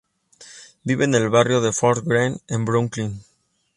[0.83, 3.21] Vive en el barrio de Fort Greene en Brooklyn.